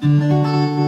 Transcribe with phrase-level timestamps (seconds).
[0.00, 0.87] Música